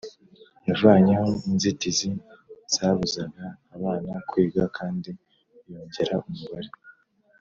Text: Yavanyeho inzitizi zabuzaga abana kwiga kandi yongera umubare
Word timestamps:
Yavanyeho 0.67 1.25
inzitizi 1.49 2.09
zabuzaga 2.73 3.45
abana 3.75 4.11
kwiga 4.29 4.63
kandi 4.77 5.11
yongera 5.69 6.15
umubare 6.29 6.71